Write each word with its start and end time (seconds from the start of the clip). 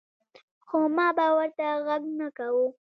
خو 0.67 0.77
ما 0.95 1.07
به 1.17 1.25
ورته 1.37 1.65
غږ 1.85 2.03
نۀ 2.17 2.27
کوۀ 2.37 2.65
ـ 2.69 2.77